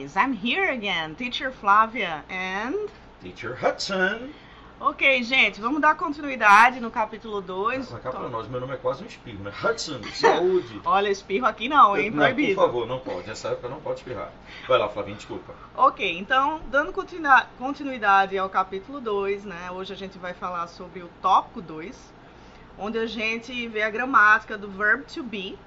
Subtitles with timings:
[0.00, 2.88] guys, I'm here again, Teacher Flávia and.
[3.22, 4.30] Teacher Hudson.
[4.80, 7.90] Ok, gente, vamos dar continuidade no capítulo 2.
[7.90, 9.52] Mas cá pra nós, meu nome é quase um espirro, né?
[9.62, 10.80] Hudson, saúde.
[10.86, 12.10] Olha, espirro aqui não, hein?
[12.10, 12.54] Não, Proibido.
[12.54, 13.28] por favor, não pode.
[13.28, 14.32] Nessa época não pode espirrar.
[14.66, 15.52] Vai lá, Flavinho, desculpa.
[15.76, 16.94] Ok, então, dando
[17.58, 19.70] continuidade ao capítulo 2, né?
[19.70, 21.94] Hoje a gente vai falar sobre o tópico 2,
[22.78, 25.58] onde a gente vê a gramática do verb to be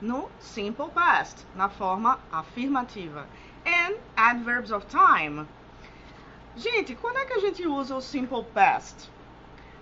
[0.00, 3.26] no simple past, na forma afirmativa,
[3.66, 5.46] and adverbs of time.
[6.56, 9.10] Gente, quando é que a gente usa o simple past?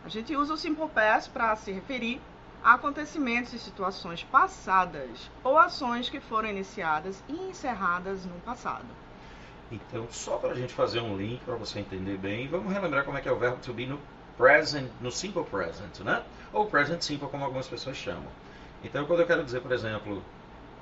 [0.05, 2.21] A gente usa o simple past para se referir
[2.63, 8.87] a acontecimentos e situações passadas ou ações que foram iniciadas e encerradas no passado.
[9.71, 13.19] Então, só para a gente fazer um link para você entender bem, vamos relembrar como
[13.19, 13.99] é que é o verbo to be no
[14.37, 16.23] present, no simple present, né?
[16.53, 18.29] Ou present simple, como algumas pessoas chamam.
[18.85, 20.23] Então, quando eu quero dizer, por exemplo,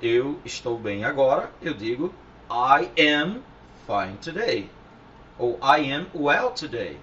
[0.01, 2.13] eu estou bem agora, eu digo
[2.49, 3.43] I am
[3.87, 4.69] fine today.
[5.39, 6.97] Ou I am well today.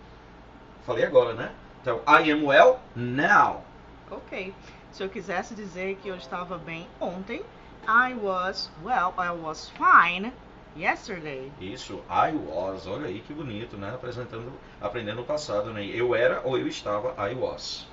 [0.87, 1.53] Falei agora, né?
[1.81, 3.65] Então, I am well now.
[4.11, 4.55] Ok.
[4.93, 7.43] Se eu quisesse dizer que eu estava bem ontem,
[7.89, 10.33] I was, well, I was fine
[10.77, 11.51] yesterday.
[11.61, 12.87] Isso, I was.
[12.87, 13.91] Olha aí que bonito, né?
[13.95, 15.85] Apresentando, aprendendo o passado, né?
[15.85, 17.87] Eu era ou eu estava, I was.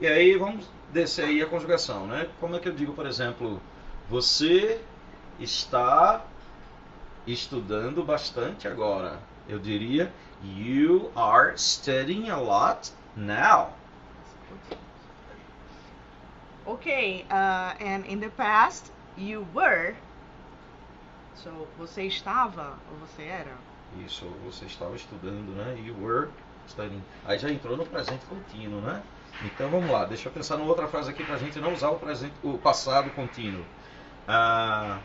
[0.00, 2.28] E aí vamos descer aí a conjugação, né?
[2.38, 3.60] Como é que eu digo, por exemplo,
[4.08, 4.80] você
[5.40, 6.22] está
[7.26, 9.18] estudando bastante agora.
[9.48, 13.72] Eu diria, you are studying a lot now.
[16.64, 19.94] Ok, uh, and in the past, you were.
[21.34, 23.52] So, você estava ou você era?
[24.04, 25.78] Isso, você estava estudando, né?
[25.78, 26.28] You were
[26.66, 27.02] studying.
[27.24, 29.02] Aí já entrou no presente contínuo, né?
[29.44, 31.90] Então vamos lá, deixa eu pensar numa outra frase aqui para a gente não usar
[31.90, 33.64] o, presente, o passado contínuo.
[34.26, 34.98] Ah,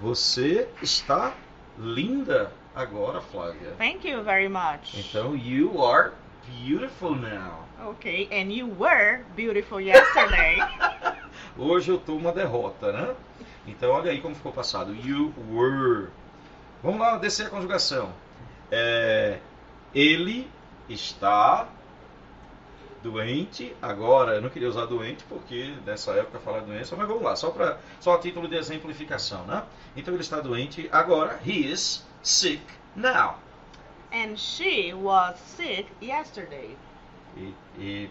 [0.00, 1.34] você está
[1.78, 3.72] linda agora, Flávia.
[3.78, 4.94] Thank you very much.
[4.94, 6.12] Então, you are
[6.46, 7.66] beautiful now.
[7.84, 10.58] Ok, and you were beautiful yesterday.
[11.58, 13.14] Hoje eu tô uma derrota, né?
[13.66, 14.94] Então olha aí como ficou passado.
[14.94, 16.08] You were.
[16.82, 18.12] Vamos lá descer a conjugação.
[18.70, 19.38] É,
[19.94, 20.48] ele
[20.88, 21.68] está
[23.10, 24.34] doente agora.
[24.34, 27.78] Eu não queria usar doente porque nessa época falar doença, mas vamos lá, só para
[28.00, 29.62] só a título de exemplificação, né?
[29.96, 31.40] Então ele está doente agora.
[31.44, 32.62] He is sick
[32.94, 33.38] now.
[34.12, 36.76] and she was sick yesterday.
[37.36, 38.10] E, e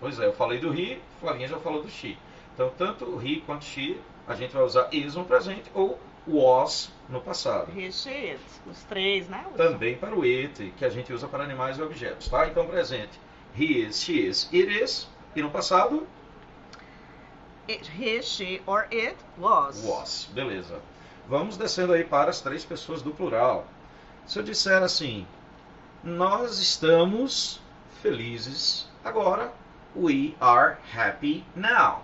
[0.00, 2.16] pois é, eu falei do he, Flavinha já falou do she.
[2.54, 6.90] Então tanto o he quanto she a gente vai usar is no presente ou was
[7.08, 7.70] no passado.
[7.78, 8.40] He, she, it.
[8.68, 9.46] Os três, né?
[9.56, 12.48] Também para o it, que a gente usa para animais e objetos, tá?
[12.48, 13.20] Então presente,
[13.56, 15.06] he is, she is, it is.
[15.34, 16.06] E no passado,
[17.68, 19.82] It, he, she, or it was.
[19.82, 20.28] was.
[20.34, 20.80] Beleza.
[21.28, 23.66] Vamos descendo aí para as três pessoas do plural.
[24.26, 25.26] Se eu disser assim,
[26.04, 27.60] nós estamos
[28.02, 29.52] felizes agora.
[29.96, 32.02] We are happy now.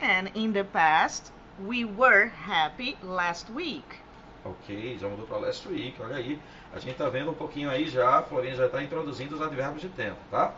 [0.00, 3.84] And in the past, we were happy last week.
[4.44, 6.38] Ok, já mudou para last week, olha aí.
[6.72, 9.82] A gente tá vendo um pouquinho aí já, a Florinha já está introduzindo os advérbios
[9.82, 10.54] de tempo, tá?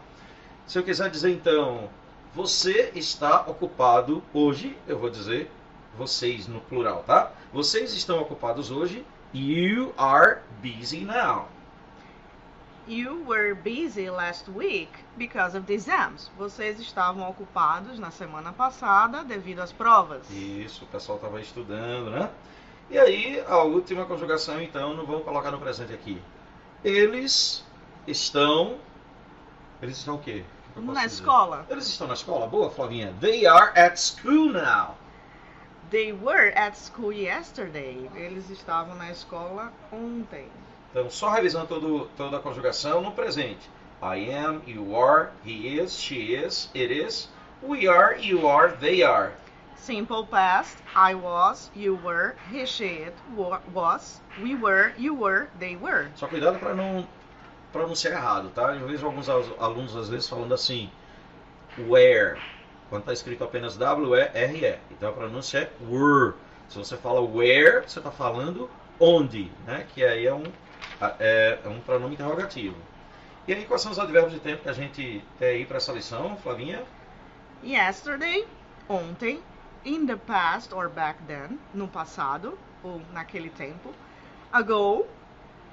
[0.67, 1.89] Se eu quiser dizer então,
[2.34, 5.51] você está ocupado hoje, eu vou dizer
[5.97, 7.33] vocês no plural, tá?
[7.53, 9.05] Vocês estão ocupados hoje.
[9.34, 11.49] You are busy now.
[12.87, 16.31] You were busy last week because of the exams.
[16.37, 20.28] Vocês estavam ocupados na semana passada devido às provas.
[20.31, 22.28] Isso, o pessoal estava estudando, né?
[22.91, 26.20] E aí, a última conjugação, então, não vamos colocar no presente aqui.
[26.84, 27.65] Eles
[28.06, 28.76] estão.
[29.81, 30.44] Eles estão o quê?
[30.76, 31.06] Na dizer?
[31.06, 31.66] escola.
[31.69, 32.47] Eles estão na escola?
[32.47, 33.15] Boa, Flavinha.
[33.21, 34.97] They are at school now.
[35.91, 38.10] They were at school yesterday.
[38.15, 40.48] Eles estavam na escola ontem.
[40.91, 43.71] Então, só revisando todo, toda a conjugação no presente.
[44.03, 47.28] I am, you are, he is, she is, it is,
[47.62, 49.33] we are, you are, they are.
[49.83, 50.79] Simple past.
[50.95, 56.07] I was, you were, he, she, it wa- was, we were, you were, they were.
[56.15, 57.07] Só cuidado para não
[57.73, 58.75] pronunciar errado, tá?
[58.77, 60.89] Eu vejo alguns al- alunos às vezes falando assim,
[61.79, 62.37] where,
[62.91, 64.79] quando está escrito apenas W-E-R-E.
[64.91, 66.34] Então a pronúncia é were.
[66.69, 68.71] Se você fala where, você está falando
[69.01, 69.87] onde, né?
[69.95, 70.45] Que aí é um,
[71.19, 72.77] é, é um pronome interrogativo.
[73.47, 75.93] E aí, quais são os advérbios de tempo que a gente tem aí para essa
[75.93, 76.83] lição, Flavinha?
[77.63, 78.45] Yesterday,
[78.89, 79.43] ontem.
[79.84, 83.93] In the past or back then, no passado ou naquele tempo.
[84.53, 85.07] Ago.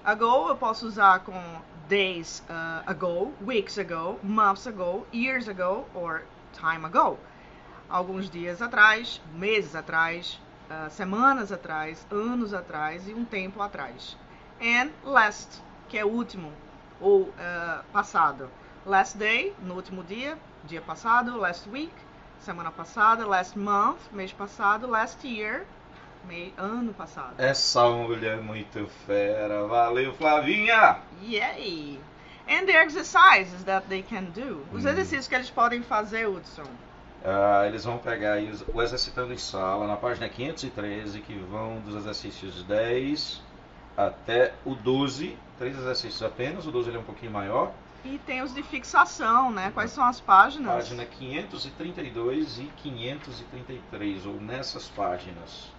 [0.03, 6.23] Ago eu posso usar com days uh, ago, weeks ago, months ago, years ago or
[6.53, 7.19] time ago.
[7.87, 10.39] Alguns dias atrás, meses atrás,
[10.71, 14.17] uh, semanas atrás, anos atrás e um tempo atrás.
[14.59, 16.51] And last, que é último
[16.99, 18.49] ou uh, passado.
[18.85, 21.37] Last day, no último dia, dia passado.
[21.37, 21.93] Last week,
[22.41, 23.25] semana passada.
[23.25, 24.87] Last month, mês passado.
[24.87, 25.65] Last year,
[26.25, 27.33] mei, ano passado.
[27.37, 29.65] Essa mulher é muito fera.
[29.67, 30.99] Valeu, Flavinha!
[31.21, 31.99] Yay!
[32.49, 34.65] And the exercises that they can do.
[34.73, 34.89] Os hum.
[34.89, 36.63] exercícios que eles podem fazer, Hudson.
[36.63, 41.95] Uh, eles vão pegar aí o Exercitando em Sala, na página 513, que vão dos
[41.95, 43.41] exercícios 10
[43.97, 45.37] até o 12.
[45.57, 47.73] Três exercícios apenas, o 12 ele é um pouquinho maior.
[48.05, 49.71] E tem os de fixação, né?
[49.73, 50.73] Quais são as páginas?
[50.73, 55.71] Página 532 e 533, ou nessas páginas.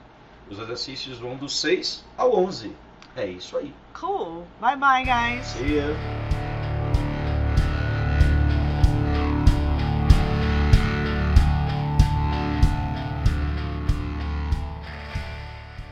[0.51, 2.75] Os exercícios vão do 6 ao 11.
[3.17, 3.75] É isso aí.
[3.99, 4.47] Cool.
[4.61, 5.47] Bye bye, guys.
[5.47, 6.20] See ya.